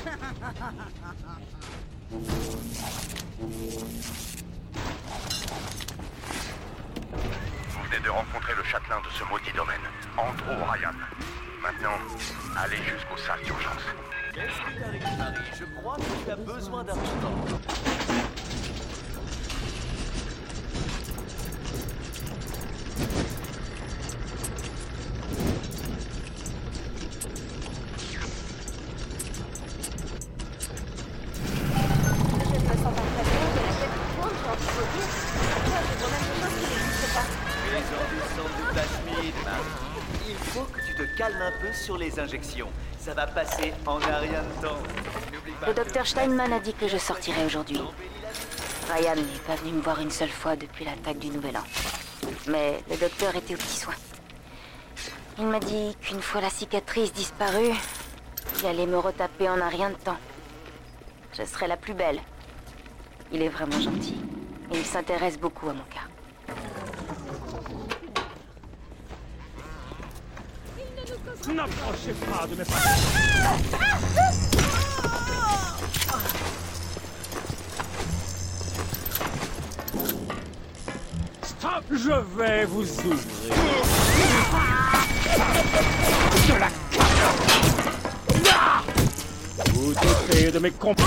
Vous 0.00 0.08
venez 7.84 8.00
de 8.02 8.08
rencontrer 8.08 8.54
le 8.56 8.64
châtelain 8.64 9.00
de 9.00 9.10
ce 9.12 9.24
maudit 9.24 9.52
domaine, 9.54 9.76
Andrew 10.16 10.64
Ryan. 10.72 10.94
Maintenant, 11.62 11.98
allez 12.56 12.76
jusqu'aux 12.76 13.18
salles 13.18 13.42
d'urgence. 13.44 13.84
Qu'est-ce 14.32 14.60
qui 14.70 14.80
t'arrive, 14.80 15.18
Marie 15.18 15.44
Je 15.58 15.64
crois 15.80 15.96
que 15.96 16.24
tu 16.24 16.30
as 16.30 16.36
besoin. 16.36 16.84
Je 16.86 18.29
Ça 43.00 43.14
va 43.14 43.26
passer 43.26 43.72
en 43.86 43.96
un 43.96 44.18
rien 44.18 44.42
de 44.42 44.66
temps. 44.66 44.76
Le 45.66 45.72
docteur 45.72 46.06
Steinman 46.06 46.52
a 46.52 46.60
dit 46.60 46.74
que 46.74 46.86
je 46.86 46.98
sortirais 46.98 47.46
aujourd'hui. 47.46 47.80
Ryan 48.92 49.16
n'est 49.16 49.40
pas 49.46 49.54
venu 49.54 49.72
me 49.72 49.80
voir 49.80 50.00
une 50.00 50.10
seule 50.10 50.28
fois 50.28 50.54
depuis 50.54 50.84
l'attaque 50.84 51.18
du 51.18 51.28
Nouvel 51.28 51.56
An. 51.56 51.64
Mais 52.46 52.84
le 52.90 52.98
docteur 52.98 53.34
était 53.36 53.54
aux 53.54 53.56
petits 53.56 53.80
soins. 53.80 53.94
Il 55.38 55.46
m'a 55.46 55.60
dit 55.60 55.96
qu'une 56.02 56.20
fois 56.20 56.42
la 56.42 56.50
cicatrice 56.50 57.14
disparue, 57.14 57.72
il 58.58 58.66
allait 58.66 58.86
me 58.86 58.98
retaper 58.98 59.48
en 59.48 59.58
un 59.58 59.68
rien 59.68 59.88
de 59.88 59.94
temps. 59.94 60.18
Je 61.32 61.44
serai 61.44 61.68
la 61.68 61.78
plus 61.78 61.94
belle. 61.94 62.20
Il 63.32 63.40
est 63.40 63.48
vraiment 63.48 63.80
gentil. 63.80 64.20
Il 64.72 64.84
s'intéresse 64.84 65.38
beaucoup 65.38 65.70
à 65.70 65.72
mon 65.72 65.84
cas. 65.84 66.09
N'approchez 71.48 72.12
pas 72.30 72.46
de 72.46 72.54
mes. 72.54 72.64
Stop 81.42 81.84
Je 81.90 82.38
vais 82.38 82.64
vous 82.66 82.82
ouvrir. 82.82 83.54
De 86.46 86.54
la 86.60 86.68
Vous 89.72 89.94
doutez 89.94 90.50
de 90.50 90.58
mes 90.58 90.70
comptes. 90.72 91.00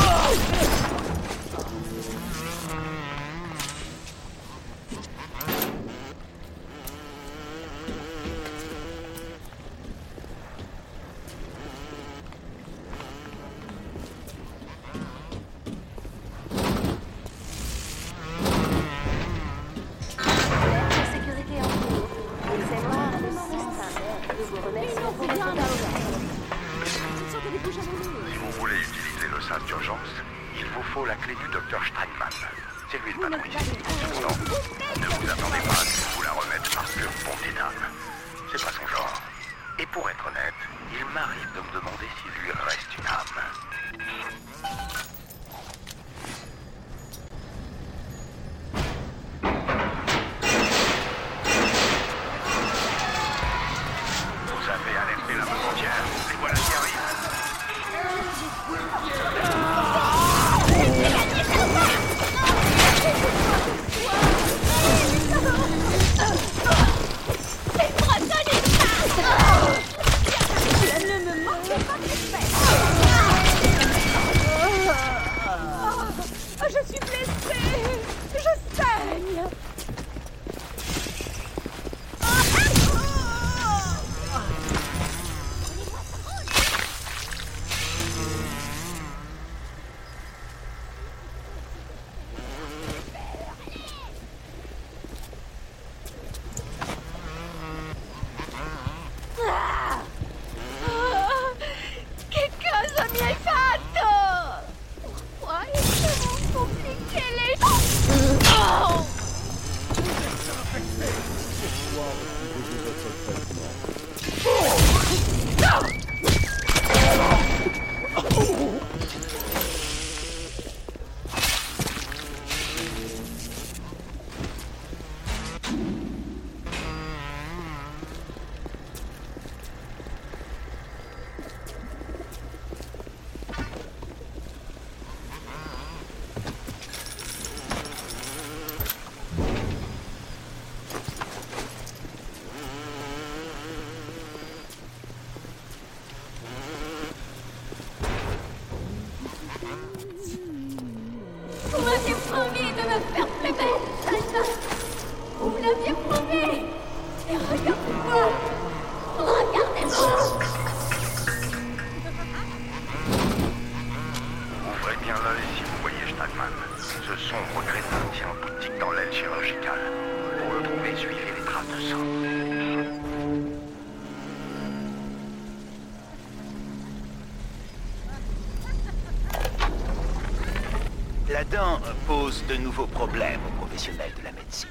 La 181.51 181.93
pose 182.07 182.43
de 182.47 182.55
nouveaux 182.55 182.87
problèmes 182.87 183.40
aux 183.47 183.57
professionnels 183.59 184.13
de 184.17 184.23
la 184.23 184.31
médecine. 184.31 184.69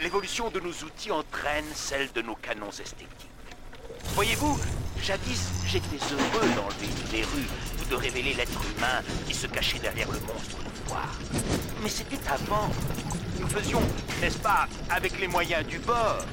L'évolution 0.00 0.50
de 0.50 0.58
nos 0.58 0.72
outils 0.72 1.12
entraîne 1.12 1.66
celle 1.74 2.10
de 2.14 2.22
nos 2.22 2.34
canons 2.34 2.70
esthétiques. 2.70 3.28
Voyez-vous, 4.14 4.58
jadis, 5.02 5.50
j'étais 5.66 5.96
heureux 6.10 6.48
d'enlever 6.56 6.86
une 6.86 7.08
verrue 7.10 7.46
ou 7.80 7.90
de 7.90 7.94
révéler 7.94 8.34
l'être 8.34 8.60
humain 8.76 9.02
qui 9.26 9.34
se 9.34 9.46
cachait 9.46 9.78
derrière 9.78 10.10
le 10.10 10.18
monstre 10.20 10.56
de 10.58 10.88
foire. 10.88 11.14
Mais 11.82 11.90
c'était 11.90 12.26
avant. 12.28 12.70
Nous 13.38 13.48
faisions, 13.48 13.82
n'est-ce 14.20 14.38
pas, 14.38 14.66
avec 14.90 15.20
les 15.20 15.28
moyens 15.28 15.64
du 15.66 15.78
bord. 15.78 16.24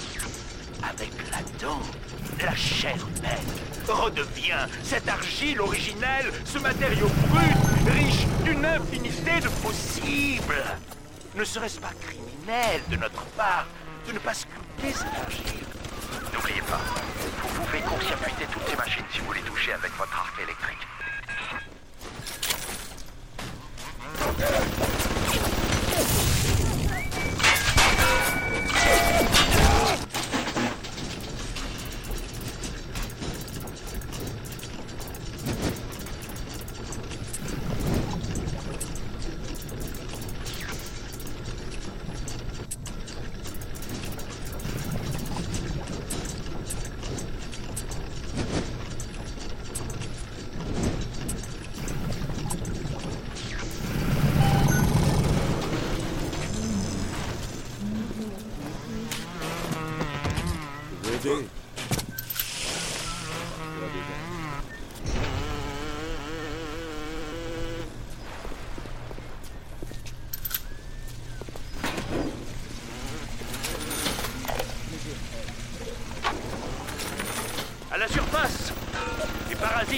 Avec 0.89 1.11
la 1.31 1.41
dent, 1.65 1.81
la 2.41 2.55
chair 2.55 2.95
humaine 2.95 3.87
redevient 3.87 4.67
cette 4.83 5.07
argile 5.07 5.61
originelle, 5.61 6.31
ce 6.45 6.57
matériau 6.59 7.07
brut, 7.29 7.93
riche 7.93 8.25
d'une 8.43 8.65
infinité 8.65 9.39
de 9.41 9.49
possibles. 9.61 10.63
Ne 11.35 11.43
serait-ce 11.43 11.79
pas 11.79 11.91
criminel 11.99 12.81
de 12.89 12.97
notre 12.97 13.23
part 13.37 13.65
de 14.07 14.13
ne 14.13 14.19
pas 14.19 14.33
sculpter 14.33 14.91
cette 14.93 15.23
argile? 15.23 15.65
N'oubliez 16.33 16.61
pas, 16.61 16.81
vous 17.41 17.61
pouvez 17.61 17.79
court-circuiter 17.81 18.45
toutes 18.51 18.67
ces 18.67 18.75
machines 18.75 19.05
si 19.11 19.19
vous 19.19 19.33
les 19.33 19.41
touchez 19.41 19.73
avec 19.73 19.91
votre 19.97 20.13
arc 20.13 20.39
électrique. 20.41 20.87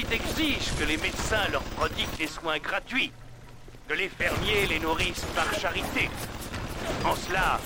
Exigent 0.04 0.76
que 0.78 0.84
les 0.84 0.98
médecins 0.98 1.48
leur 1.52 1.62
prodiguent 1.62 2.18
des 2.18 2.28
soins 2.28 2.60
gratuits, 2.60 3.12
que 3.88 3.94
les 3.94 4.10
fermiers 4.10 4.68
les 4.68 4.80
nourrissent 4.80 5.26
par 5.36 5.54
charité. 5.54 6.10
En 7.06 7.16
cela, 7.16 7.60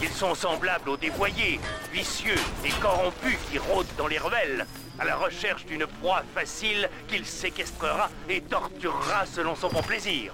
ils 0.00 0.10
sont 0.10 0.34
semblables 0.34 0.88
aux 0.88 0.96
dévoyés, 0.96 1.58
vicieux 1.92 2.38
et 2.64 2.70
corrompus 2.80 3.38
qui 3.50 3.58
rôdent 3.58 3.94
dans 3.98 4.06
les 4.06 4.18
ruelles, 4.18 4.66
à 4.98 5.04
la 5.04 5.16
recherche 5.16 5.66
d'une 5.66 5.86
proie 5.86 6.22
facile 6.34 6.88
qu'il 7.08 7.26
séquestrera 7.26 8.08
et 8.28 8.40
torturera 8.42 9.26
selon 9.26 9.56
son 9.56 9.68
bon 9.68 9.82
plaisir. 9.82 10.32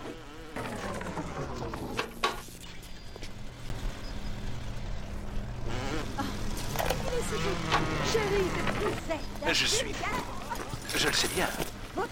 Plus 9.44 9.54
Je 9.54 9.66
suis. 9.66 9.94
Je 11.02 11.08
le 11.08 11.14
sais 11.14 11.28
bien. 11.34 11.48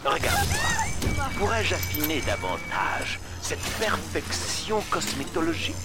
Regarde-moi. 0.04 1.28
Pourrais-je 1.38 1.76
affiner 1.76 2.20
davantage 2.22 3.20
cette 3.40 3.62
perfection 3.78 4.80
cosmétologique? 4.90 5.76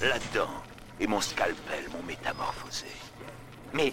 La 0.00 0.16
dent 0.32 0.62
et 1.00 1.08
mon 1.08 1.20
scalpel 1.20 1.88
m'ont 1.90 2.04
métamorphosé. 2.04 2.86
Mais 3.72 3.92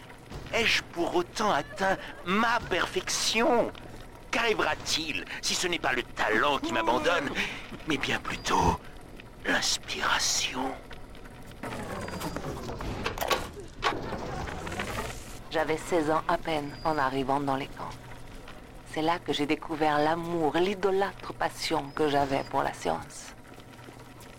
ai-je 0.54 0.84
pour 0.92 1.16
autant 1.16 1.52
atteint 1.54 1.98
ma 2.28 2.60
perfection? 2.70 3.72
Qu'arrivera-t-il 4.30 5.26
si 5.42 5.56
ce 5.56 5.66
n'est 5.66 5.80
pas 5.80 5.94
le 5.94 6.04
talent 6.04 6.60
qui 6.60 6.72
m'abandonne, 6.72 7.32
mais 7.88 7.98
bien 7.98 8.20
plutôt 8.20 8.80
l'inspiration? 9.44 10.72
J'avais 15.54 15.78
16 15.78 16.10
ans 16.10 16.24
à 16.28 16.40
peine 16.40 16.72
en 16.84 16.98
arrivant 16.98 17.40
dans 17.40 17.56
les 17.56 17.68
camps. 17.68 17.96
C'est 18.92 19.04
là 19.04 19.20
que 19.20 19.32
j'ai 19.32 19.46
découvert 19.46 20.00
l'amour, 20.00 20.58
l'idolâtre 20.58 21.32
passion 21.32 21.86
que 21.96 22.10
j'avais 22.10 22.44
pour 22.50 22.64
la 22.64 22.74
science. 22.74 23.36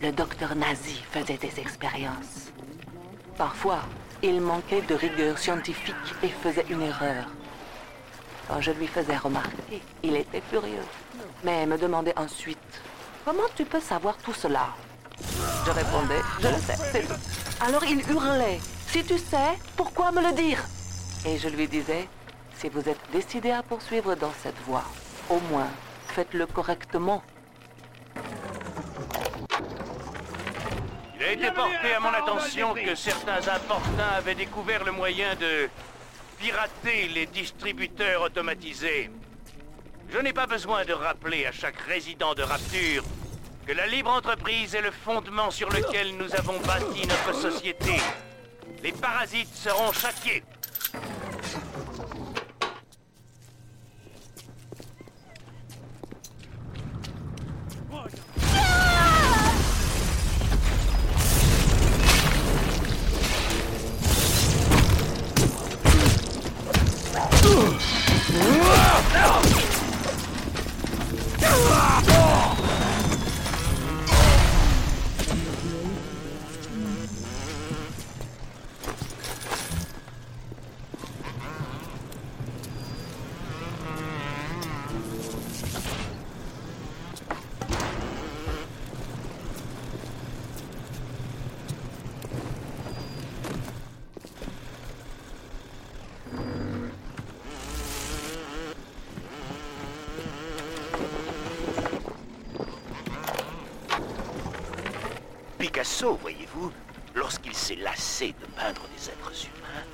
Le 0.02 0.10
docteur 0.10 0.56
nazi 0.56 1.00
faisait 1.12 1.36
des 1.36 1.60
expériences. 1.60 2.50
Parfois, 3.38 3.82
il 4.24 4.40
manquait 4.40 4.82
de 4.82 4.96
rigueur 4.96 5.38
scientifique 5.38 5.94
et 6.24 6.28
faisait 6.28 6.66
une 6.68 6.82
erreur. 6.82 7.26
Quand 8.48 8.60
je 8.60 8.72
lui 8.72 8.88
faisais 8.88 9.16
remarquer, 9.16 9.82
il 10.02 10.16
était 10.16 10.42
furieux, 10.50 10.88
mais 11.44 11.64
me 11.64 11.78
demandait 11.78 12.18
ensuite 12.18 12.58
Comment 13.24 13.48
tu 13.54 13.64
peux 13.64 13.80
savoir 13.80 14.16
tout 14.16 14.34
cela? 14.34 14.66
Je 15.64 15.70
répondais 15.70 16.22
Je 16.40 16.48
le 16.48 16.58
sais. 16.58 17.06
Alors 17.60 17.84
il 17.84 18.00
hurlait 18.10 18.58
Si 18.88 19.04
tu 19.04 19.16
sais, 19.16 19.56
pourquoi 19.76 20.10
me 20.10 20.20
le 20.20 20.32
dire? 20.32 20.58
Et 21.26 21.38
je 21.38 21.48
lui 21.48 21.66
disais 21.68 22.08
Si 22.56 22.68
vous 22.68 22.86
êtes 22.88 23.00
décidé 23.12 23.50
à 23.50 23.62
poursuivre 23.62 24.14
dans 24.14 24.32
cette 24.42 24.58
voie, 24.66 24.84
au 25.30 25.40
moins 25.50 25.70
faites-le 26.08 26.46
correctement. 26.46 27.22
Il 31.16 31.22
a 31.22 31.32
été 31.32 31.50
porté 31.50 31.94
à 31.94 32.00
mon 32.00 32.10
attention 32.10 32.74
que 32.74 32.94
certains 32.94 33.48
importuns 33.48 34.12
avaient 34.16 34.34
découvert 34.34 34.84
le 34.84 34.92
moyen 34.92 35.34
de 35.36 35.68
pirater 36.38 37.08
les 37.08 37.26
distributeurs 37.26 38.22
automatisés. 38.22 39.10
Je 40.10 40.18
n'ai 40.18 40.34
pas 40.34 40.46
besoin 40.46 40.84
de 40.84 40.92
rappeler 40.92 41.46
à 41.46 41.52
chaque 41.52 41.80
résident 41.80 42.34
de 42.34 42.42
Rapture 42.42 43.02
que 43.66 43.72
la 43.72 43.86
libre 43.86 44.10
entreprise 44.10 44.74
est 44.74 44.82
le 44.82 44.90
fondement 44.90 45.50
sur 45.50 45.70
lequel 45.70 46.16
nous 46.18 46.34
avons 46.34 46.60
bâti 46.60 47.06
notre 47.08 47.34
société. 47.34 47.96
Les 48.82 48.92
parasites 48.92 49.54
seront 49.54 49.92
chaqués. 49.92 50.42
oh 72.06 72.33
Picasso, 105.74 106.16
voyez-vous, 106.22 106.72
lorsqu'il 107.16 107.52
s'est 107.52 107.74
lassé 107.74 108.28
de 108.40 108.46
peindre 108.54 108.82
des 108.96 109.10
êtres 109.10 109.32
humains, 109.44 109.84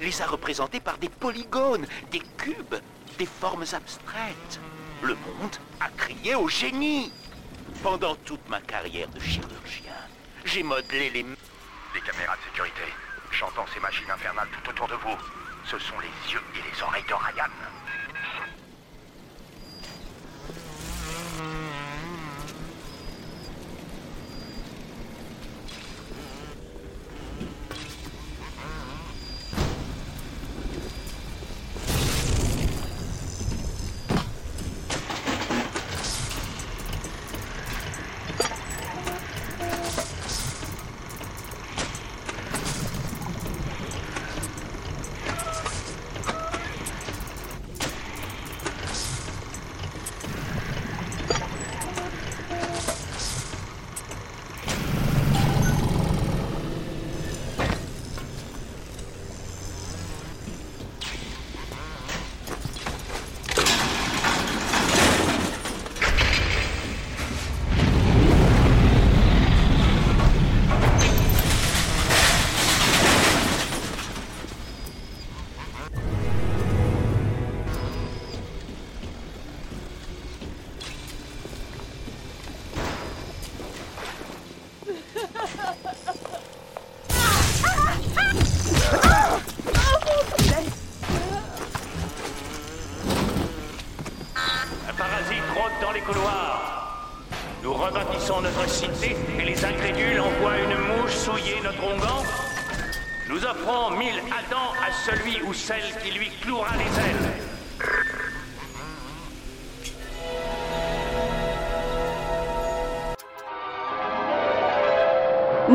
les 0.00 0.20
a 0.20 0.26
représentés 0.26 0.80
par 0.80 0.98
des 0.98 1.08
polygones, 1.08 1.86
des 2.10 2.18
cubes, 2.36 2.74
des 3.18 3.26
formes 3.26 3.62
abstraites. 3.72 4.58
Le 5.00 5.14
monde 5.14 5.56
a 5.78 5.90
crié 5.90 6.34
au 6.34 6.48
génie. 6.48 7.12
Pendant 7.84 8.16
toute 8.16 8.48
ma 8.48 8.60
carrière 8.62 9.08
de 9.10 9.20
chirurgien, 9.20 9.94
j'ai 10.44 10.64
modelé 10.64 11.08
les... 11.10 11.22
Les 11.94 12.00
caméras 12.00 12.34
de 12.34 12.42
sécurité, 12.50 12.82
chantant 13.30 13.64
ces 13.72 13.78
machines 13.78 14.10
infernales 14.10 14.48
tout 14.50 14.70
autour 14.70 14.88
de 14.88 14.94
vous, 14.94 15.16
ce 15.64 15.78
sont 15.78 16.00
les 16.00 16.32
yeux 16.32 16.42
et 16.56 16.68
les 16.68 16.82
oreilles 16.82 17.06
de 17.08 17.14
Ryan. 17.14 17.46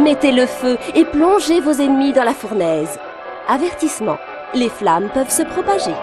Mettez 0.04 0.34
le 0.34 0.46
feu 0.46 0.78
et 0.96 1.06
plongez 1.06 1.62
vos 1.62 1.72
ennemis 1.72 2.12
dans 2.12 2.26
la 2.26 2.34
fournaise. 2.34 3.00
Avertissement, 3.48 4.18
les 4.54 4.68
flammes 4.68 5.10
peuvent 5.14 5.30
se 5.30 5.44
propager. 5.44 5.94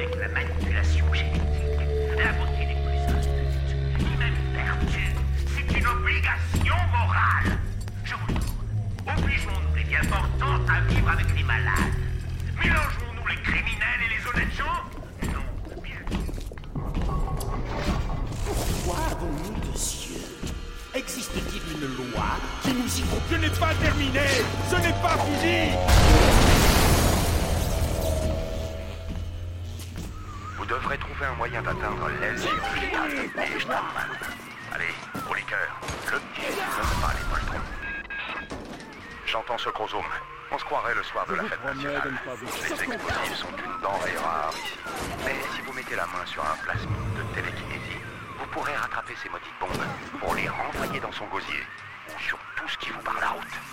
Avec 0.00 0.16
la 0.16 0.28
manipulation 0.28 1.12
génétique, 1.12 1.44
la 2.16 2.32
beauté 2.32 2.64
n'est 2.64 2.80
plus 2.86 3.00
but, 3.12 3.28
ni 3.98 4.16
même 4.16 4.32
vertu. 4.54 5.12
C'est 5.46 5.78
une 5.78 5.86
obligation 5.86 6.74
morale. 6.90 7.58
Je 8.04 8.14
vous 8.14 8.26
le 8.28 8.32
demande, 8.32 9.18
obligeons-nous 9.18 9.76
les 9.76 9.84
bien 9.84 10.00
portants 10.08 10.72
à 10.72 10.80
vivre 10.88 11.10
avec 11.10 11.26
les 11.36 11.42
malades. 11.42 11.92
Mélangeons-nous 12.58 13.26
les 13.28 13.42
criminels 13.42 14.00
et 14.00 14.08
les 14.16 14.26
honnêtes 14.26 14.56
gens 14.56 14.80
Non, 15.34 15.82
bien. 15.82 16.00
Pourquoi 18.46 18.96
avons-nous 19.10 19.70
de 19.70 19.76
cieux? 19.76 20.24
Existe-t-il 20.94 21.76
une 21.76 22.10
loi 22.14 22.38
qui 22.62 22.72
nous 22.72 22.86
y 22.86 23.04
Ce 23.30 23.34
n'est 23.34 23.58
pas 23.60 23.74
terminé 23.74 24.20
Ce 24.70 24.76
n'est 24.76 25.02
pas 25.02 25.18
fini 25.18 26.49
Devrez 30.70 30.98
trouver 30.98 31.26
un 31.26 31.34
moyen 31.34 31.60
d'atteindre 31.62 32.08
l'aile 32.20 32.36
létale 32.36 33.10
et 33.12 33.60
Stadman. 33.60 34.06
Allez, 34.72 34.94
pour 35.26 35.34
les 35.34 35.42
cœurs, 35.42 35.80
le 36.12 36.18
petit 36.20 36.46
ne 36.46 37.02
pas 37.02 37.12
les 37.12 37.24
poitrons. 37.28 37.66
J'entends 39.26 39.58
ce 39.58 39.68
chromosome. 39.70 40.04
On 40.52 40.58
se 40.58 40.64
croirait 40.64 40.94
le 40.94 41.02
soir 41.02 41.26
de 41.26 41.34
la 41.34 41.42
fête 41.42 41.64
nationale. 41.64 42.12
Les 42.62 42.84
explosifs 42.84 43.34
sont 43.34 43.48
une 43.48 43.82
denrée 43.82 44.16
rare 44.22 44.52
ici. 44.54 44.78
Mais 45.24 45.34
si 45.56 45.60
vous 45.62 45.72
mettez 45.72 45.96
la 45.96 46.06
main 46.06 46.24
sur 46.24 46.44
un 46.44 46.56
plasmide 46.62 47.14
de 47.16 47.22
télékinésie, 47.34 48.00
vous 48.38 48.46
pourrez 48.52 48.76
rattraper 48.76 49.14
ces 49.20 49.28
maudites 49.28 49.58
bombes 49.58 50.20
pour 50.20 50.36
les 50.36 50.48
renvoyer 50.48 51.00
dans 51.00 51.12
son 51.12 51.26
gosier 51.26 51.66
ou 52.14 52.20
sur 52.20 52.38
tout 52.54 52.68
ce 52.68 52.78
qui 52.78 52.90
vous 52.90 53.02
barre 53.02 53.20
la 53.20 53.30
route. 53.30 53.69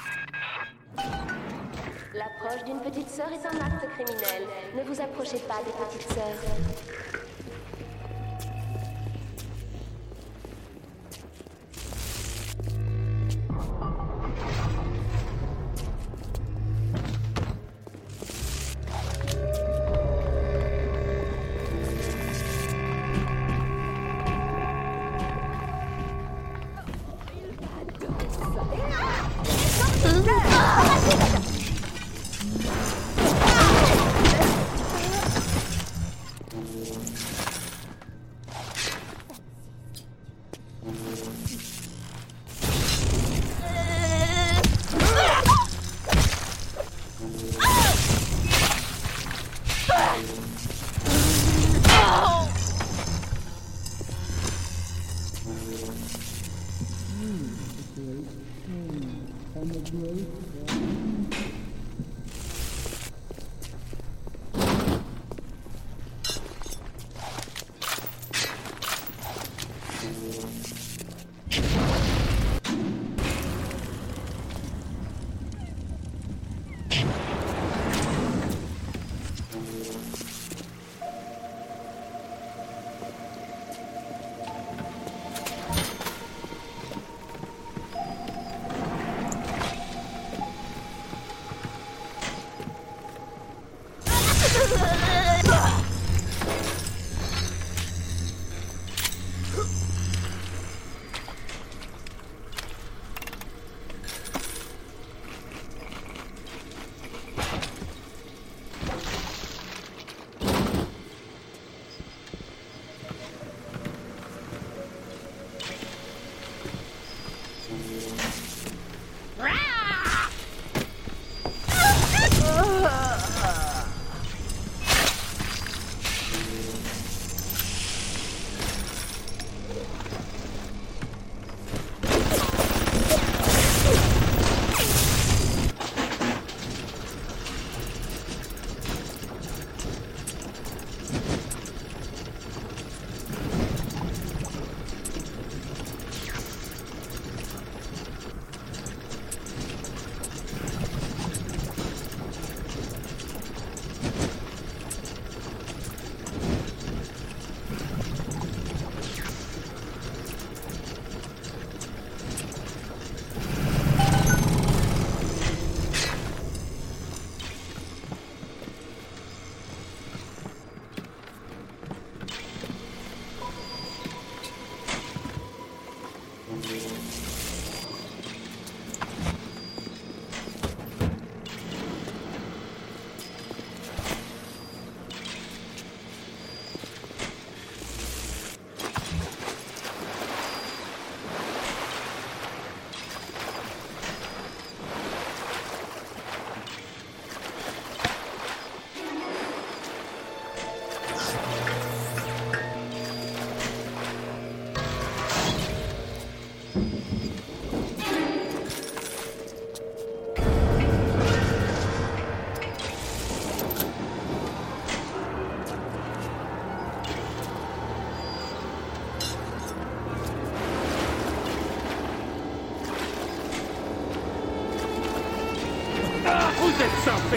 L'approche 2.18 2.64
d'une 2.64 2.80
petite 2.80 3.10
sœur 3.12 3.28
est 3.28 3.46
un 3.46 3.60
acte 3.64 3.88
criminel. 3.94 4.48
Ne 4.76 4.84
vous 4.84 5.00
approchez 5.00 5.38
pas 5.38 5.62
des 5.64 5.72
petites 5.72 6.12
sœurs. 6.14 7.27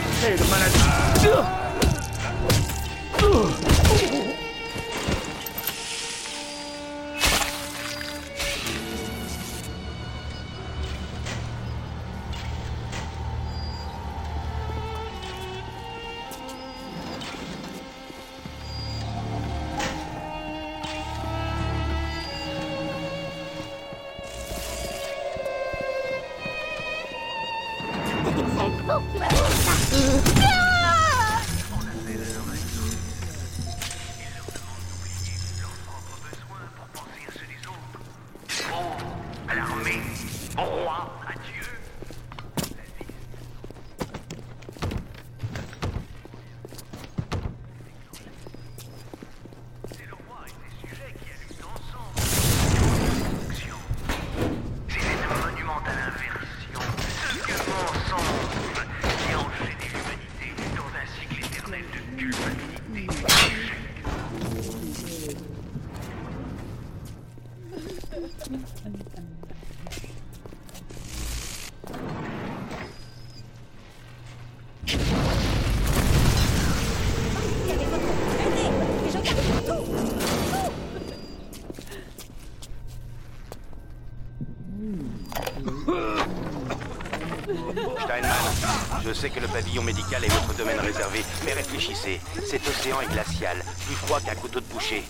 Désinfecté 0.00 0.36
de 0.36 0.89
je 89.04 89.12
sais 89.12 89.30
que 89.30 89.40
le 89.40 89.48
pavillon 89.48 89.82
médical 89.82 90.24
est 90.24 90.28
votre 90.28 90.54
domaine 90.54 90.78
réservé, 90.80 91.24
mais 91.44 91.52
réfléchissez. 91.52 92.20
Cet 92.44 92.66
océan 92.68 93.00
est 93.00 93.10
glacial, 93.10 93.62
plus 93.86 93.94
froid 93.94 94.20
qu'un 94.20 94.34
couteau 94.34 94.60
de 94.60 94.66
boucher. 94.66 95.04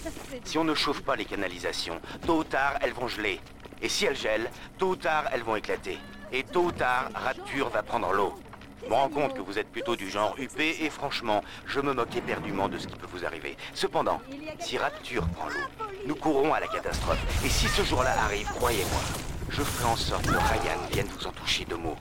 Si 0.45 0.59
on 0.59 0.65
ne 0.65 0.75
chauffe 0.75 1.03
pas 1.03 1.17
les 1.17 1.25
canalisations, 1.25 2.01
tôt 2.27 2.39
ou 2.39 2.45
tard, 2.45 2.75
elles 2.81 2.93
vont 2.93 3.09
geler. 3.09 3.41
Et 3.83 3.89
si 3.89 4.07
elles 4.07 4.17
gèlent, 4.17 4.51
tôt 4.79 4.91
ou 4.91 4.97
tard, 4.97 5.25
elles 5.33 5.43
vont 5.43 5.57
éclater. 5.57 5.99
Et 6.33 6.45
tôt 6.45 6.65
ou 6.65 6.73
tard, 6.73 7.09
Rapture 7.15 7.69
va 7.71 7.83
prendre 7.83 8.13
l'eau. 8.13 8.35
Je 8.83 8.89
me 8.89 8.95
rends 8.95 9.09
compte 9.09 9.35
que 9.35 9.41
vous 9.41 9.59
êtes 9.59 9.71
plutôt 9.71 9.97
du 9.97 10.09
genre 10.09 10.35
huppé 10.39 10.77
et 10.81 10.91
franchement, 10.91 11.43
je 11.67 11.81
me 11.81 11.93
moque 11.93 12.17
éperdument 12.17 12.69
de 12.69 12.79
ce 12.79 12.87
qui 12.87 12.97
peut 12.97 13.09
vous 13.13 13.25
arriver. 13.25 13.57
Cependant, 13.75 14.21
si 14.59 14.79
Rapture 14.79 15.27
prend 15.29 15.49
l'eau, 15.49 15.87
nous 16.07 16.15
courons 16.15 16.55
à 16.55 16.61
la 16.61 16.67
catastrophe. 16.67 17.19
Et 17.45 17.49
si 17.49 17.69
ce 17.69 17.83
jour-là 17.83 18.15
arrive, 18.25 18.49
croyez-moi, 18.55 19.01
je 19.51 19.63
ferai 19.63 19.91
en 19.91 19.97
sorte 19.97 20.27
que 20.27 20.31
Ryan 20.31 20.79
vienne 20.91 21.09
vous 21.09 21.27
en 21.27 21.33
toucher 21.33 21.65
deux 21.65 21.77
mots. 21.77 21.97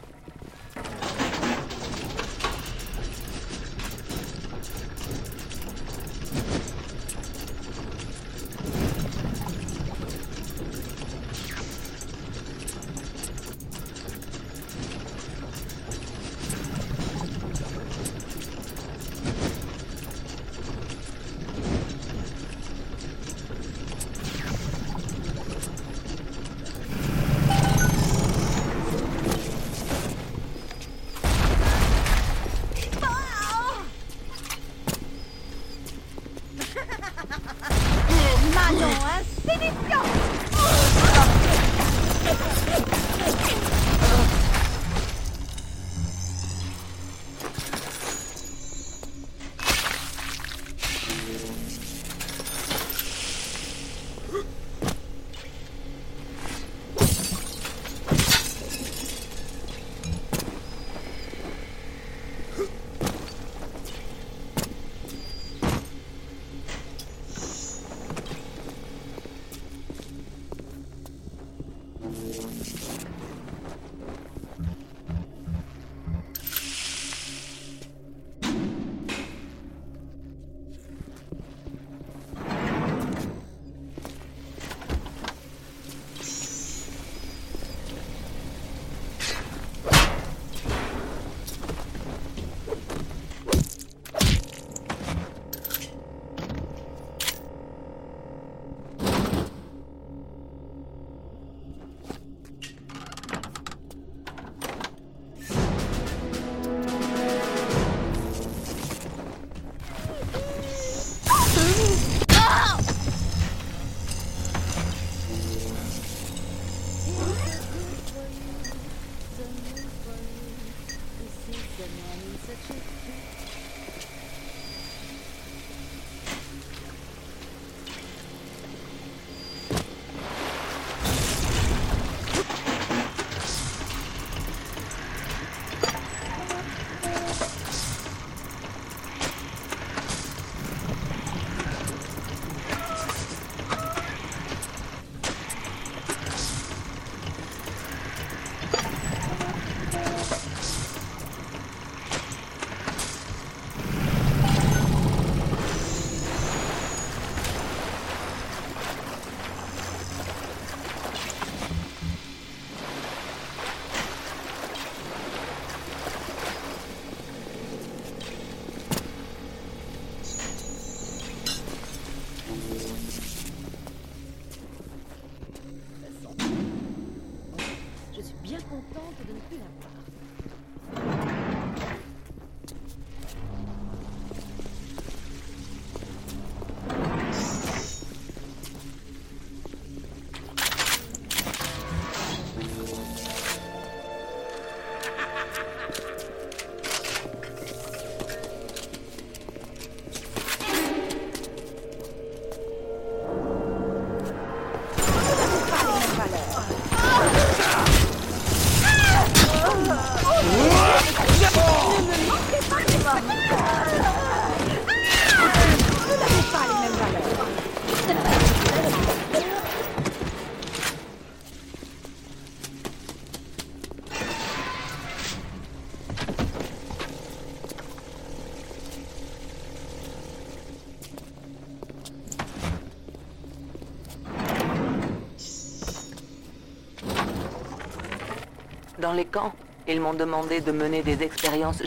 Dans 238.99 239.13
les 239.13 239.23
camps, 239.23 239.53
ils 239.87 240.01
m'ont 240.01 240.13
demandé 240.13 240.59
de 240.59 240.73
mener 240.73 241.01
des 241.03 241.23
expériences 241.23 241.81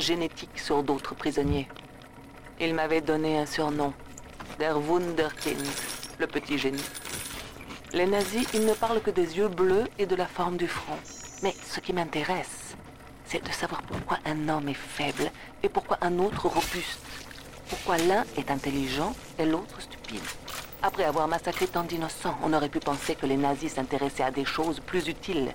génétiques 0.00 0.58
sur 0.58 0.82
d'autres 0.82 1.14
prisonniers. 1.14 1.68
Ils 2.60 2.74
m'avaient 2.74 3.00
donné 3.00 3.38
un 3.38 3.46
surnom, 3.46 3.92
Der 4.58 4.76
Wunderkind, 4.76 5.64
le 6.18 6.26
petit 6.26 6.58
génie. 6.58 6.84
Les 7.92 8.06
nazis, 8.06 8.48
ils 8.52 8.66
ne 8.66 8.72
parlent 8.72 9.00
que 9.00 9.12
des 9.12 9.36
yeux 9.36 9.46
bleus 9.46 9.84
et 9.96 10.06
de 10.06 10.16
la 10.16 10.26
forme 10.26 10.56
du 10.56 10.66
front. 10.66 10.98
Mais 11.44 11.54
ce 11.68 11.78
qui 11.78 11.92
m'intéresse, 11.92 12.74
c'est 13.26 13.44
de 13.44 13.52
savoir 13.52 13.82
pourquoi 13.82 14.18
un 14.26 14.48
homme 14.48 14.68
est 14.68 14.74
faible 14.74 15.30
et 15.62 15.68
pourquoi 15.68 15.98
un 16.00 16.18
autre 16.18 16.48
robuste. 16.48 16.98
Pourquoi 17.68 17.96
l'un 17.98 18.24
est 18.36 18.50
intelligent 18.50 19.14
et 19.38 19.44
l'autre 19.44 19.80
stupide. 19.80 20.20
Après 20.82 21.04
avoir 21.04 21.28
massacré 21.28 21.68
tant 21.68 21.84
d'innocents, 21.84 22.36
on 22.42 22.52
aurait 22.52 22.68
pu 22.68 22.80
penser 22.80 23.14
que 23.14 23.26
les 23.26 23.36
nazis 23.36 23.74
s'intéressaient 23.74 24.24
à 24.24 24.32
des 24.32 24.44
choses 24.44 24.80
plus 24.80 25.06
utiles 25.06 25.54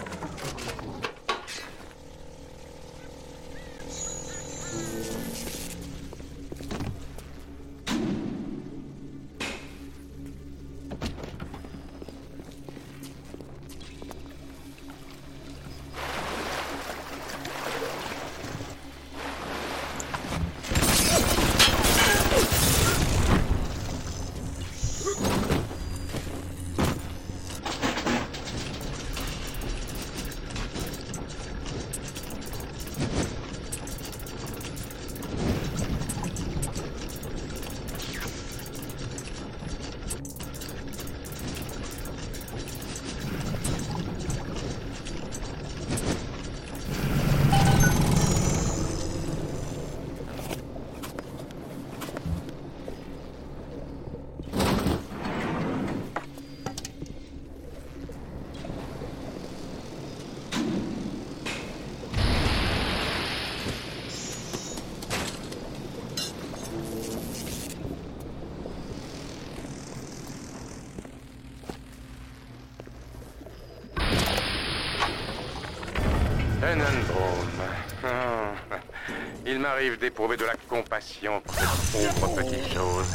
d'éprouver 79.89 80.37
de 80.37 80.45
la 80.45 80.53
compassion 80.69 81.41
pour 81.41 81.55
cette 81.55 82.19
pauvre 82.19 82.35
petite 82.35 82.73
chose. 82.73 83.07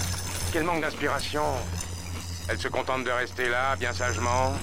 Quel 0.53 0.65
manque 0.65 0.81
d'inspiration. 0.81 1.45
Elle 2.49 2.59
se 2.59 2.69
contente 2.69 3.05
de 3.05 3.11
rester 3.11 3.49
là, 3.49 3.77
bien 3.77 3.93
sagement, 3.93 4.55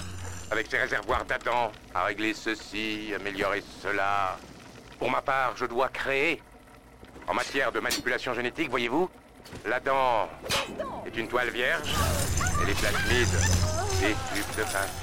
avec 0.52 0.68
ses 0.70 0.78
réservoirs 0.78 1.26
d'Adam, 1.26 1.72
à 1.94 2.04
régler 2.04 2.34
ceci, 2.34 3.14
améliorer 3.16 3.64
cela. 3.82 4.38
Pour 5.00 5.10
ma 5.10 5.22
part, 5.22 5.56
je 5.56 5.66
dois 5.66 5.90
créer. 5.90 6.42
En 7.28 7.34
matière 7.34 7.72
de 7.72 7.80
manipulation 7.80 8.34
génétique, 8.34 8.70
voyez-vous, 8.70 9.10
l'Adam 9.66 10.28
est 11.06 11.18
une 11.18 11.28
toile 11.28 11.50
vierge 11.50 11.94
et 12.62 12.66
les 12.66 12.74
plasmides, 12.74 13.40
des 14.02 14.16
tubes 14.34 14.56
de. 14.58 15.03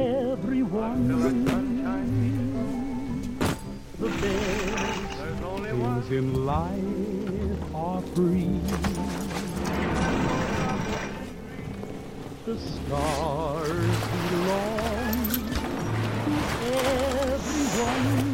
in 6.11 6.45
life 6.45 7.73
are 7.73 8.01
free. 8.13 8.59
The 12.45 12.57
stars 12.59 13.97
belong 14.29 15.27
to 16.27 16.73
everyone. 17.31 18.31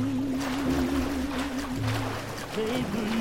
They 2.55 3.16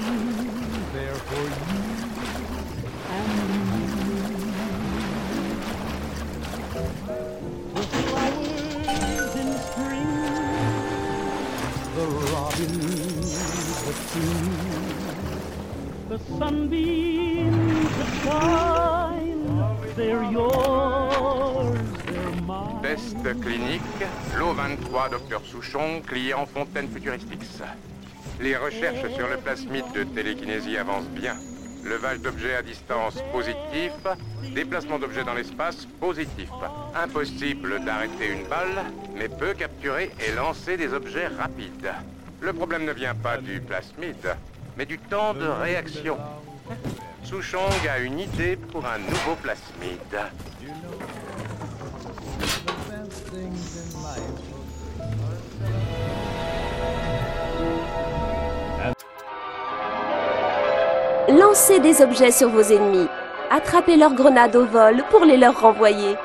sunbeams. 16.38 17.26
Test 22.82 23.40
clinique, 23.40 23.82
l'eau 24.38 24.52
23, 24.52 25.08
docteur 25.08 25.42
Souchon, 25.44 26.02
client 26.06 26.46
Fontaine 26.46 26.88
Futuristix. 26.88 27.62
Les 28.40 28.56
recherches 28.56 29.12
sur 29.14 29.28
le 29.28 29.38
plasmide 29.38 29.84
de 29.94 30.04
télékinésie 30.04 30.76
avancent 30.76 31.08
bien. 31.08 31.34
Levage 31.84 32.20
d'objets 32.20 32.56
à 32.56 32.62
distance 32.62 33.22
positif, 33.32 33.92
déplacement 34.54 34.98
d'objets 34.98 35.24
dans 35.24 35.34
l'espace 35.34 35.86
positif. 36.00 36.50
Impossible 36.94 37.84
d'arrêter 37.84 38.32
une 38.32 38.48
balle, 38.48 38.84
mais 39.16 39.28
peut 39.28 39.54
capturer 39.54 40.10
et 40.26 40.32
lancer 40.32 40.76
des 40.76 40.92
objets 40.92 41.28
rapides. 41.28 41.92
Le 42.40 42.52
problème 42.52 42.84
ne 42.84 42.92
vient 42.92 43.14
pas 43.14 43.38
du 43.38 43.60
plasmide, 43.60 44.36
mais 44.76 44.86
du 44.86 44.98
temps 44.98 45.34
de 45.34 45.46
réaction. 45.46 46.18
Souchong 47.24 47.88
a 47.90 47.98
une 47.98 48.20
idée 48.20 48.56
pour 48.56 48.84
un 48.86 48.98
nouveau 48.98 49.34
plasmide. 49.42 49.98
Lancez 61.28 61.80
des 61.80 62.02
objets 62.02 62.30
sur 62.30 62.50
vos 62.50 62.62
ennemis. 62.62 63.08
Attrapez 63.50 63.96
leurs 63.96 64.14
grenades 64.14 64.56
au 64.56 64.66
vol 64.66 65.02
pour 65.10 65.24
les 65.24 65.36
leur 65.36 65.60
renvoyer. 65.60 66.16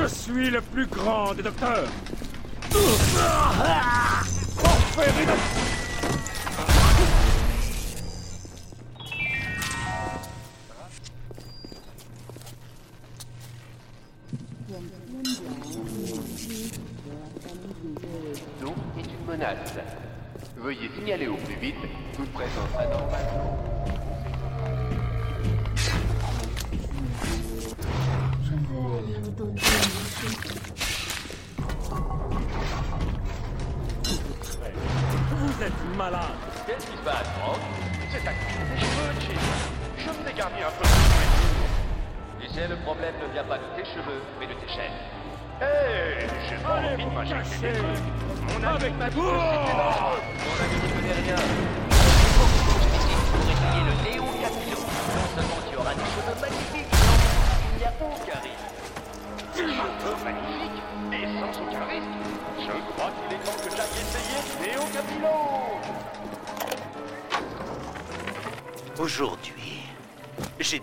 Je 0.00 0.06
suis 0.06 0.50
le 0.50 0.60
plus 0.60 0.86
grand 0.86 1.34
des 1.34 1.42
docteurs 1.42 1.88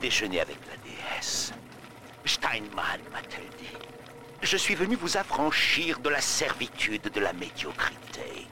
j'ai 0.05 0.27
déjeuné 0.27 0.41
avec 0.41 0.57
la 0.69 0.77
déesse. 0.77 1.51
Steinmann 2.25 3.01
m'a-t-elle 3.11 3.49
dit. 3.57 3.77
Je 4.41 4.57
suis 4.57 4.75
venu 4.75 4.95
vous 4.95 5.17
affranchir 5.17 5.99
de 5.99 6.09
la 6.09 6.21
servitude 6.21 7.09
de 7.11 7.19
la 7.19 7.33
médiocrité. 7.33 8.47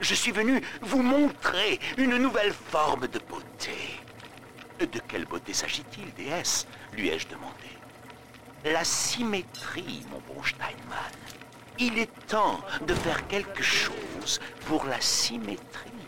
Je 0.00 0.14
suis 0.14 0.32
venu 0.32 0.60
vous 0.82 1.02
montrer 1.02 1.80
une 1.96 2.18
nouvelle 2.18 2.52
forme 2.52 3.08
de 3.08 3.18
beauté. 3.18 3.98
De 4.78 5.00
quelle 5.08 5.24
beauté 5.24 5.54
s'agit-il, 5.54 6.12
déesse? 6.14 6.66
lui 6.92 7.08
ai-je 7.08 7.28
demandé. 7.28 7.70
La 8.64 8.84
symétrie, 8.84 10.04
mon 10.10 10.34
bon 10.34 10.42
Steinmann. 10.42 11.16
Il 11.78 11.98
est 11.98 12.26
temps 12.26 12.60
de 12.86 12.94
faire 12.94 13.26
quelque 13.26 13.62
chose 13.62 14.38
pour 14.66 14.84
la 14.84 15.00
symétrie. 15.00 15.99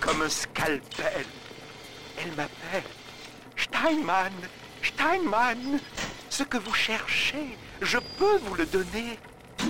Comme 0.00 0.22
un 0.22 0.28
scalpel. 0.28 1.24
Elle 2.18 2.30
m'appelle. 2.30 2.82
Steinmann, 3.56 4.32
Steinmann, 4.82 5.80
ce 6.28 6.42
que 6.42 6.56
vous 6.58 6.74
cherchez, 6.74 7.56
je 7.80 7.98
peux 8.18 8.38
vous 8.38 8.54
le 8.54 8.66
donner. 8.66 9.18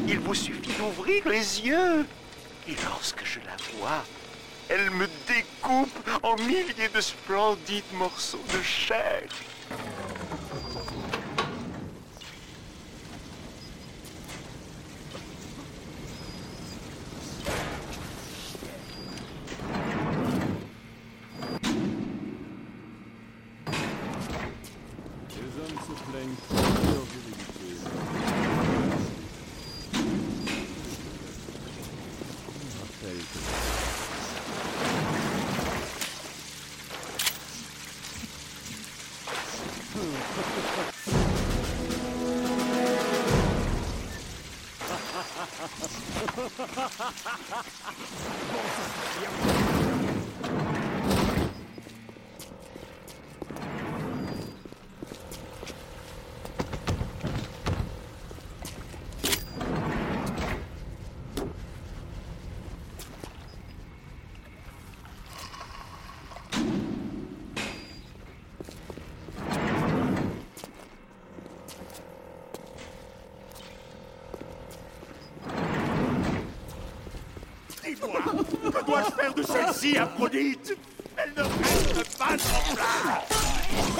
Il 0.06 0.20
vous 0.20 0.34
suffit 0.34 0.72
d'ouvrir 0.78 1.28
les 1.28 1.60
yeux. 1.60 2.06
Et 2.66 2.76
lorsque 2.84 3.24
je 3.24 3.40
la 3.40 3.56
vois, 3.78 4.04
elle 4.70 4.90
me 4.90 5.06
découpe 5.26 6.10
en 6.22 6.36
milliers 6.36 6.90
de 6.94 7.00
splendides 7.00 7.92
morceaux 7.94 8.44
de 8.54 8.62
chair. 8.62 9.24
Celle-ci, 79.78 79.98
Aphrodite. 79.98 80.76
Elle 81.16 81.32
ne 81.36 81.42
reste 81.42 82.16
pas 82.18 82.34
en 82.34 82.74
place. 82.74 83.28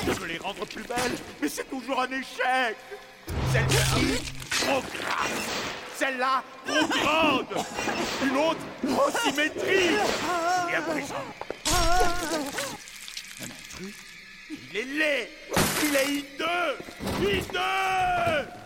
Je 0.07 0.13
veux 0.13 0.27
les 0.27 0.39
rendre 0.39 0.67
plus 0.67 0.83
belles, 0.83 1.17
mais 1.41 1.49
c'est 1.49 1.69
toujours 1.69 2.01
un 2.01 2.09
échec. 2.09 2.77
Celle-ci, 3.53 4.33
trop 4.51 4.81
grasse 4.81 5.49
Celle-là, 5.97 6.43
trop 6.65 6.87
grande. 6.87 7.47
Une 8.23 8.37
autre, 8.37 8.61
trop 8.87 9.11
symétrique. 9.11 9.99
Et 10.71 10.75
à 10.75 10.83
présent 10.83 11.25
Un 13.41 13.45
intrus 13.45 13.95
Il 14.51 14.77
est 14.77 14.85
laid. 14.85 15.31
Il 15.85 15.97
est 15.97 16.09
hideux. 16.09 16.77
Hideux 17.21 18.58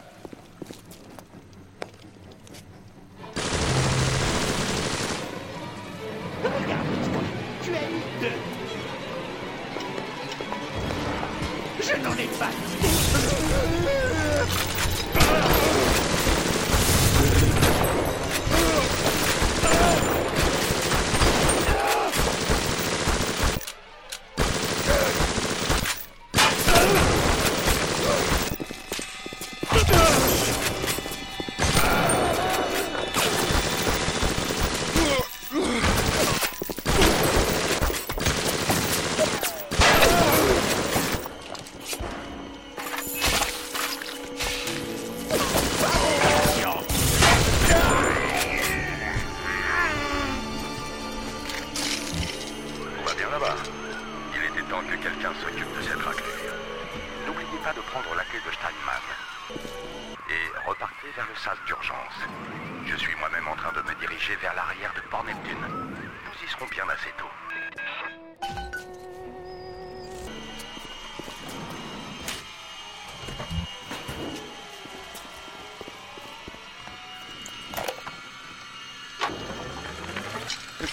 Je 12.23 12.29
n'en 12.29 14.12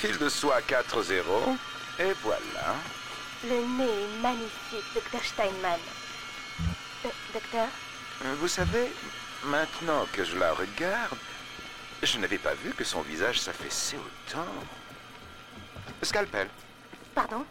Fil 0.10 0.18
de 0.18 0.28
soie 0.28 0.60
4-0. 0.62 1.22
Et 2.00 2.14
voilà. 2.24 2.74
Le 3.44 3.78
nez 3.78 3.84
est 3.84 4.22
magnifique, 4.24 4.84
docteur 4.96 5.24
Steinman. 5.24 5.80
Euh, 7.06 7.10
docteur 7.32 7.68
Vous 8.40 8.48
savez, 8.48 8.92
maintenant 9.44 10.08
que 10.12 10.24
je 10.24 10.36
la 10.36 10.54
regarde, 10.54 11.20
je 12.02 12.18
n'avais 12.18 12.40
pas 12.40 12.56
vu 12.56 12.72
que 12.74 12.84
son 12.84 13.02
visage 13.02 13.40
s'affaissait 13.40 13.98
autant. 13.98 14.48
Scalpel. 16.02 16.50
Pardon 17.14 17.46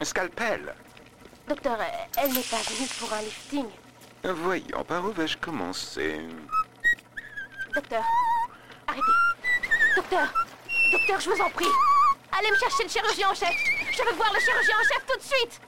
Scalpel. 0.00 0.74
Docteur, 1.46 1.78
euh, 1.78 2.06
elle 2.16 2.32
n'est 2.32 2.40
pas 2.40 2.62
venue 2.70 2.88
pour 2.98 3.12
un 3.12 3.20
lifting. 3.20 3.66
Voyons, 4.24 4.82
par 4.84 5.04
où 5.04 5.12
vais-je 5.12 5.36
commencer? 5.36 6.26
Docteur, 7.74 8.02
arrêtez. 8.86 9.02
Docteur, 9.94 10.32
docteur, 10.90 11.20
je 11.20 11.28
vous 11.28 11.42
en 11.42 11.50
prie. 11.50 11.66
Allez 12.32 12.50
me 12.50 12.56
chercher 12.56 12.84
le 12.84 12.88
chirurgien 12.88 13.30
en 13.30 13.34
chef. 13.34 13.54
Je 13.92 14.02
veux 14.02 14.16
voir 14.16 14.32
le 14.32 14.40
chirurgien 14.40 14.76
en 14.76 14.84
chef 14.84 15.06
tout 15.06 15.18
de 15.18 15.22
suite. 15.22 15.60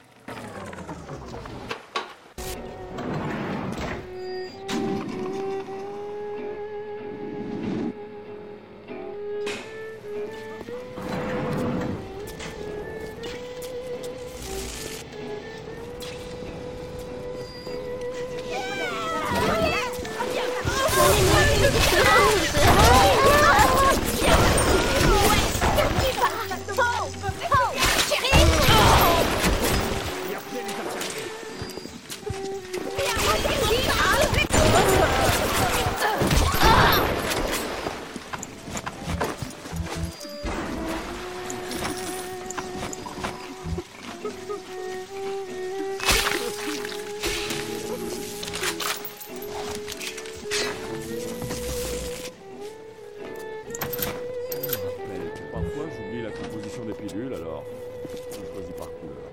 Parfois 55.61 55.85
j'oublie 55.95 56.23
la 56.23 56.31
composition 56.31 56.85
des 56.85 56.93
pilules, 56.93 57.33
alors 57.33 57.63
je 58.09 58.53
choisis 58.53 58.75
par 58.77 58.87
couleur. 58.87 59.31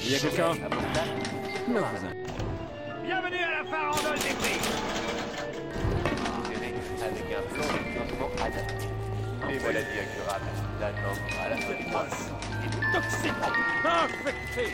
Il 0.00 0.10
y 0.10 0.14
a 0.14 0.18
quelqu'un? 0.18 0.50
À 0.50 0.68
votre 0.68 0.92
table. 0.92 1.10
Me 1.68 1.80
vous 1.80 1.86
farandole 3.70 4.18
des 4.18 4.34
prix 4.34 4.58
Avec 7.02 7.26
un 7.32 7.42
plan 7.54 7.62
de 7.62 7.72
financement 7.90 8.30
adapté. 8.44 8.86
Les 9.48 9.58
maladies 9.58 9.98
incurables 10.00 10.52
homme 10.82 11.22
à 11.40 11.48
la 11.48 11.56
connaissance. 11.56 12.18
Toxique 12.92 13.32
Infecté 13.84 14.66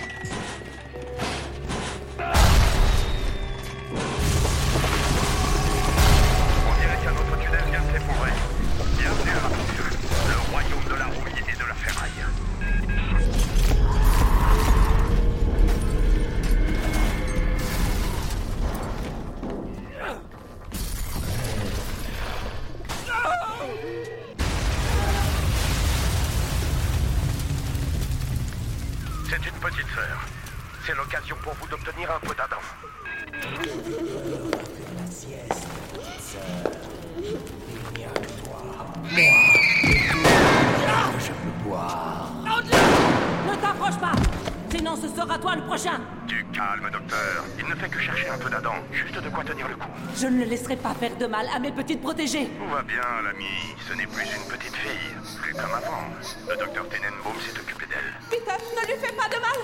faire 50.99 51.17
de 51.17 51.27
mal 51.27 51.47
à 51.55 51.59
mes 51.59 51.71
petites 51.71 52.01
protégées 52.01 52.49
Tout 52.59 52.71
va 52.75 52.83
bien, 52.83 53.03
l'ami. 53.25 53.75
Ce 53.89 53.95
n'est 53.95 54.07
plus 54.07 54.25
une 54.25 54.49
petite 54.51 54.75
fille. 54.75 55.15
Plus 55.41 55.55
comme 55.55 55.73
avant. 55.73 56.05
Le 56.49 56.57
docteur 56.57 56.89
Tenenbaum 56.89 57.39
s'est 57.41 57.59
occupé 57.59 57.87
d'elle. 57.87 58.13
Peter, 58.31 58.59
ne 58.77 58.87
lui 58.87 58.99
fais 59.01 59.13
pas 59.13 59.29
de 59.29 59.41
mal 59.41 59.59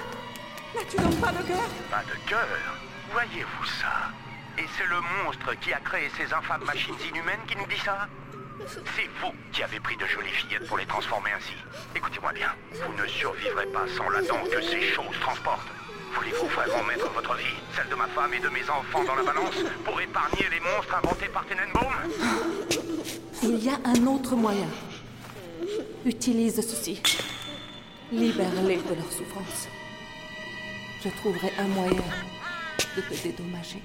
N'as-tu 0.75 0.97
donc 0.97 1.21
pas 1.21 1.33
de 1.33 1.43
cœur? 1.47 1.69
Pas 1.91 2.05
de 2.05 2.29
cœur 2.29 2.49
Voyez-vous 3.13 3.65
ça? 3.81 4.11
Et 4.59 4.65
c'est 4.79 4.87
le 4.87 5.01
monstre 5.25 5.55
qui 5.61 5.73
a 5.73 5.81
créé 5.81 6.09
ces 6.17 6.33
infâmes 6.33 6.65
machines 6.65 6.95
inhumaines 7.11 7.45
qui 7.49 7.57
nous 7.57 7.67
dit 7.67 7.81
ça? 7.85 8.09
C'est 8.67 9.11
vous 9.21 9.33
qui 9.53 9.63
avez 9.65 9.81
pris 9.81 9.97
de 9.97 10.07
jolies 10.07 10.31
fillettes 10.31 10.67
pour 10.69 10.79
les 10.79 10.87
transformer 10.87 11.31
ainsi. 11.37 11.55
Écoutez-moi 11.97 12.33
bien, 12.33 12.55
vous 12.73 12.95
ne 12.95 13.07
survivrez 13.09 13.67
pas 13.67 13.87
sans 13.97 14.09
la 14.11 14.23
dent 14.23 14.43
que 14.45 14.63
ces 14.63 14.83
choses 14.83 15.19
transportent. 15.21 15.69
Voulez-vous 16.15 16.47
vraiment 16.47 16.85
mettre 16.85 17.11
votre 17.13 17.35
vie, 17.37 17.45
celle 17.75 17.89
de 17.89 17.95
ma 17.95 18.07
femme 18.09 18.33
et 18.35 18.41
de 18.41 18.49
mes 18.49 18.63
enfants 18.71 19.05
dans 19.05 19.15
la 19.15 19.23
balance 19.23 19.55
pour 19.85 20.01
épargner 20.01 20.47
les 20.51 20.61
monstres 20.61 20.95
inventés 21.03 21.29
par 21.29 21.45
Tenenbaum 21.47 21.93
Il 23.43 23.65
y 23.65 23.69
a 23.69 23.79
un 23.85 24.07
autre 24.07 24.37
moyen. 24.37 24.69
Utilise 26.05 26.57
ceci. 26.57 27.01
Libère-les 28.13 28.77
de 28.77 28.95
leur 28.95 29.11
souffrance. 29.11 29.69
Je 31.03 31.09
trouverai 31.21 31.53
un 31.59 31.69
moyen 31.69 32.03
de 32.97 33.01
te 33.03 33.23
dédommager. 33.23 33.83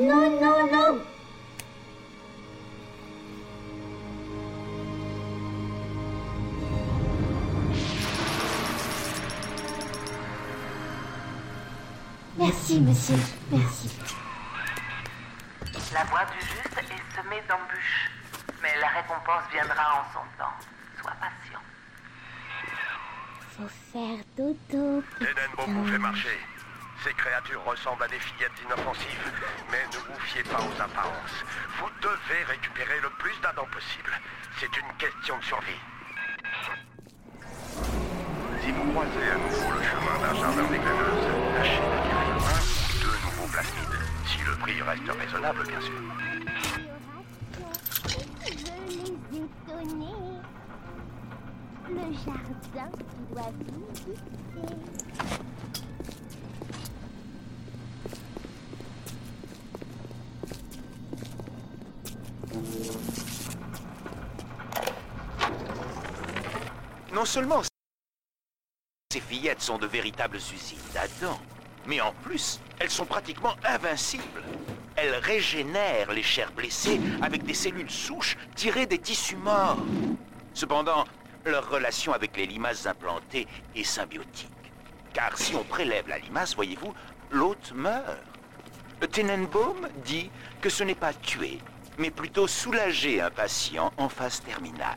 Non, 0.00 0.30
non, 0.40 0.66
non 0.72 0.98
Merci, 12.38 12.80
monsieur. 12.80 13.14
Merci. 13.52 13.90
La 15.92 16.04
voie 16.04 16.24
du 16.24 16.40
juste 16.40 16.78
est 16.78 17.14
semée 17.14 17.42
d'embûches, 17.46 18.10
mais 18.62 18.70
la 18.80 18.88
récompense 18.88 19.42
viendra 19.52 20.00
en 20.00 20.12
son 20.14 20.24
temps. 20.38 20.56
Sois 21.02 21.12
patient. 21.20 21.60
Faut 23.50 23.68
faire 23.92 24.24
dodo. 24.34 25.02
Tenenbaum 25.18 25.82
vous 25.82 25.92
fait 25.92 25.98
marcher. 25.98 26.38
Ces 27.02 27.14
créatures 27.14 27.64
ressemblent 27.64 28.02
à 28.02 28.08
des 28.08 28.18
fillettes 28.18 28.60
inoffensives, 28.62 29.32
mais 29.70 29.86
ne 29.86 29.98
vous 30.12 30.20
fiez 30.20 30.42
pas 30.42 30.58
aux 30.58 30.82
apparences. 30.82 31.44
Vous 31.78 31.88
devez 32.02 32.44
récupérer 32.44 33.00
le 33.00 33.08
plus 33.18 33.32
d'Adam 33.40 33.66
possible. 33.72 34.12
C'est 34.58 34.76
une 34.76 34.92
question 34.98 35.38
de 35.38 35.44
survie. 35.44 35.80
Si 38.60 38.70
vous 38.70 38.92
croisez 38.92 39.30
à 39.30 39.38
nouveau 39.38 39.70
le 39.72 39.82
chemin 39.82 40.18
d'un 40.20 40.34
jardin 40.34 40.64
d'éclaneuse, 40.64 41.26
tâchez 41.56 41.80
d'acquérir 41.80 42.36
un 42.36 42.60
ou 42.60 43.00
deux 43.00 43.18
nouveaux 43.24 43.50
plasmides. 43.50 43.98
Si 44.26 44.38
le 44.44 44.54
prix 44.56 44.82
reste 44.82 45.10
raisonnable, 45.10 45.66
bien 45.66 45.80
sûr. 45.80 46.00
Le 51.88 52.12
jardin. 52.26 52.90
Non 67.20 67.26
seulement 67.26 67.60
ces 69.12 69.20
fillettes 69.20 69.60
sont 69.60 69.76
de 69.76 69.86
véritables 69.86 70.38
usines 70.38 70.78
d'Adam, 70.94 71.38
mais 71.86 72.00
en 72.00 72.14
plus, 72.22 72.60
elles 72.78 72.88
sont 72.88 73.04
pratiquement 73.04 73.52
invincibles. 73.62 74.42
Elles 74.96 75.16
régénèrent 75.16 76.12
les 76.12 76.22
chairs 76.22 76.50
blessées 76.52 76.98
avec 77.20 77.42
des 77.42 77.52
cellules 77.52 77.90
souches 77.90 78.38
tirées 78.56 78.86
des 78.86 78.96
tissus 78.96 79.36
morts. 79.36 79.84
Cependant, 80.54 81.04
leur 81.44 81.68
relation 81.68 82.14
avec 82.14 82.38
les 82.38 82.46
limaces 82.46 82.86
implantées 82.86 83.46
est 83.76 83.84
symbiotique. 83.84 84.72
Car 85.12 85.36
si 85.36 85.54
on 85.54 85.64
prélève 85.64 86.08
la 86.08 86.20
limace, 86.20 86.54
voyez-vous, 86.54 86.94
l'hôte 87.32 87.72
meurt. 87.74 88.16
Tenenbaum 89.12 89.88
dit 90.06 90.30
que 90.62 90.70
ce 90.70 90.84
n'est 90.84 90.94
pas 90.94 91.12
tuer, 91.12 91.58
mais 91.98 92.10
plutôt 92.10 92.46
soulager 92.46 93.20
un 93.20 93.30
patient 93.30 93.92
en 93.98 94.08
phase 94.08 94.40
terminale. 94.40 94.96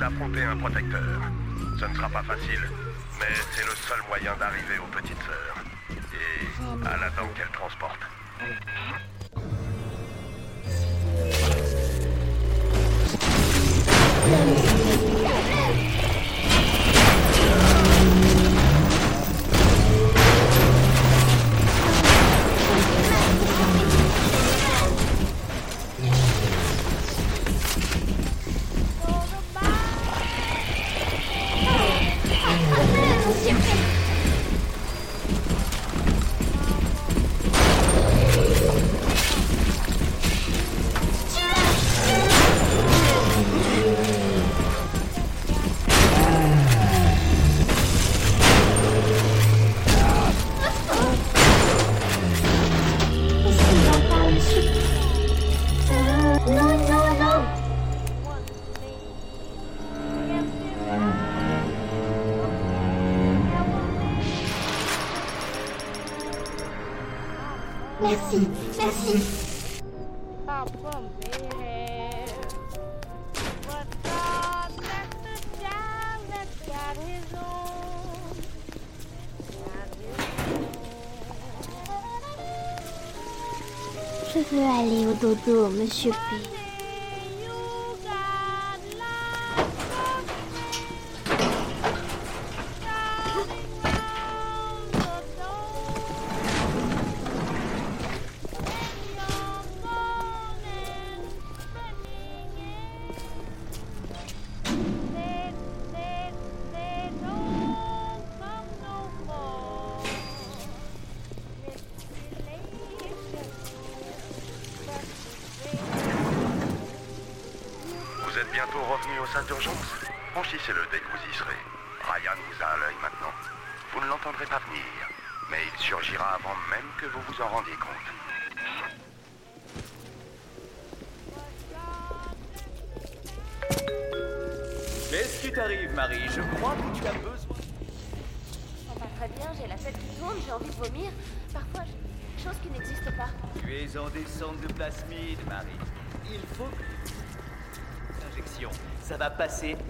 D'affronter 0.00 0.42
un 0.42 0.56
protecteur. 0.56 1.20
Ce 1.78 1.84
ne 1.84 1.94
sera 1.94 2.08
pas 2.08 2.22
facile, 2.22 2.68
mais 3.18 3.34
c'est 3.52 3.64
le 3.64 3.74
seul 3.74 3.98
moyen 4.08 4.34
d'arriver 4.36 4.78
aux 4.78 4.90
petites 4.96 5.22
sœurs. 5.22 5.56
Et 5.90 6.86
à 6.86 6.96
la 6.96 7.10
dent 7.10 7.28
qu'elles 7.36 7.52
transportent. 7.52 7.79
Je 84.40 84.56
veux 84.56 84.62
aller 84.62 85.06
au 85.06 85.12
dodo, 85.12 85.68
monsieur 85.68 86.12
P. 86.12 86.16
Vous 86.16 86.59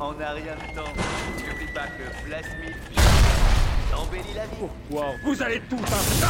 en 0.01 0.19
un 0.19 0.33
rien 0.33 0.55
de 0.57 0.75
temps. 0.75 0.93
N'oublie 1.47 1.73
pas 1.73 1.87
que 1.87 2.27
plasmide 2.27 2.77
t'embellit 3.91 4.35
la 4.35 4.47
vie. 4.47 4.69
Wow, 4.91 5.15
vous 5.25 5.43
allez 5.43 5.61
tout 5.63 5.79
faire 5.79 5.99
ça 5.99 6.29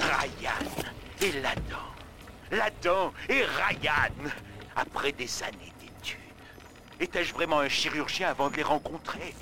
Ryan 0.00 0.50
et 1.20 1.32
Ladan. 1.40 1.62
Ladan 2.50 3.12
et 3.28 3.44
Ryan. 3.44 4.30
Après 4.74 5.12
des 5.12 5.42
années 5.42 5.72
d'études. 5.80 6.18
Étais-je 6.98 7.34
vraiment 7.34 7.60
un 7.60 7.68
chirurgien 7.68 8.28
avant 8.30 8.50
de 8.50 8.56
les 8.56 8.62
rencontrer? 8.62 9.34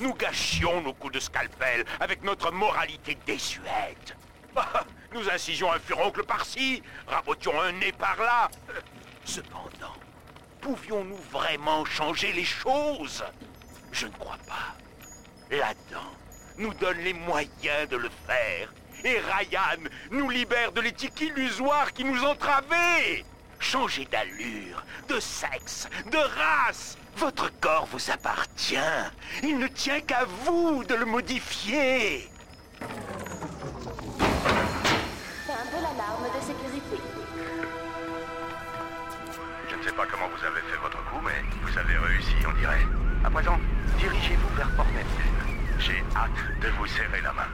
Nous 0.00 0.14
gâchions 0.14 0.80
nos 0.80 0.94
coups 0.94 1.14
de 1.14 1.20
scalpel 1.20 1.84
avec 2.00 2.22
notre 2.24 2.50
moralité 2.50 3.16
désuète. 3.26 4.16
Nous 5.14 5.28
incisions 5.30 5.70
un 5.72 5.78
furoncle 5.78 6.24
par-ci, 6.24 6.82
rabotions 7.06 7.60
un 7.60 7.72
nez 7.72 7.92
par-là. 7.92 8.50
Cependant, 9.24 9.94
pouvions-nous 10.60 11.20
vraiment 11.30 11.84
changer 11.84 12.32
les 12.32 12.44
choses? 12.44 13.24
Je 13.92 14.06
ne 14.06 14.12
crois 14.12 14.38
pas. 14.48 14.74
Là-dedans, 15.50 16.10
nous 16.56 16.72
donne 16.74 16.98
les 16.98 17.12
moyens 17.12 17.88
de 17.90 17.96
le 17.96 18.10
faire. 18.26 18.72
Et 19.04 19.18
Ryan 19.18 19.82
nous 20.10 20.30
libère 20.30 20.72
de 20.72 20.80
l'éthique 20.80 21.20
illusoire 21.20 21.92
qui 21.92 22.04
nous 22.04 22.24
entravait. 22.24 23.24
Changez 23.58 24.06
d'allure, 24.06 24.82
de 25.08 25.20
sexe, 25.20 25.88
de 26.10 26.18
race. 26.18 26.96
Votre 27.16 27.50
corps 27.60 27.86
vous 27.86 28.10
appartient. 28.10 28.76
Il 29.42 29.58
ne 29.58 29.66
tient 29.66 30.00
qu'à 30.00 30.24
vous 30.24 30.84
de 30.84 30.94
le 30.94 31.04
modifier. 31.04 32.28
Sais 39.92 39.96
pas 39.96 40.06
comment 40.06 40.28
vous 40.28 40.44
avez 40.44 40.60
fait 40.62 40.80
votre 40.80 41.04
coup, 41.10 41.20
mais 41.22 41.42
vous 41.62 41.78
avez 41.78 41.96
réussi, 41.98 42.34
on 42.48 42.58
dirait. 42.58 42.86
À 43.24 43.30
présent, 43.30 43.58
dirigez-vous 43.98 44.56
vers 44.56 44.74
Port. 44.74 44.86
J'ai 45.78 46.02
hâte 46.16 46.30
de 46.62 46.68
vous 46.78 46.86
serrer 46.86 47.20
la 47.22 47.32
main. 47.32 47.48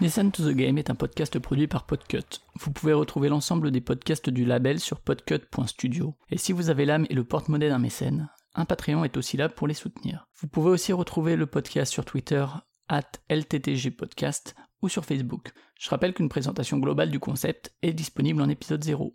Listen 0.00 0.32
to 0.32 0.50
the 0.50 0.54
Game 0.54 0.78
est 0.78 0.90
un 0.90 0.94
podcast 0.94 1.38
produit 1.38 1.66
par 1.66 1.84
Podcut. 1.84 2.40
Vous 2.58 2.72
pouvez 2.72 2.92
retrouver 2.92 3.28
l'ensemble 3.28 3.70
des 3.70 3.80
podcasts 3.80 4.30
du 4.30 4.44
label 4.44 4.80
sur 4.80 5.00
podcut.studio. 5.00 6.16
Et 6.30 6.38
si 6.38 6.52
vous 6.52 6.70
avez 6.70 6.86
l'âme 6.86 7.06
et 7.10 7.14
le 7.14 7.24
porte-monnaie 7.24 7.68
d'un 7.68 7.78
mécène, 7.78 8.30
un 8.54 8.64
Patreon 8.64 9.04
est 9.04 9.16
aussi 9.16 9.36
là 9.36 9.48
pour 9.48 9.66
les 9.66 9.74
soutenir. 9.74 10.26
Vous 10.40 10.48
pouvez 10.48 10.70
aussi 10.70 10.92
retrouver 10.92 11.36
le 11.36 11.46
podcast 11.46 11.92
sur 11.92 12.04
Twitter, 12.04 12.46
at 12.88 13.10
LTTGpodcast 13.28 14.54
ou 14.80 14.88
sur 14.88 15.04
Facebook. 15.04 15.52
Je 15.78 15.90
rappelle 15.90 16.14
qu'une 16.14 16.28
présentation 16.28 16.78
globale 16.78 17.10
du 17.10 17.20
concept 17.20 17.74
est 17.82 17.92
disponible 17.92 18.40
en 18.40 18.48
épisode 18.48 18.82
0. 18.82 19.14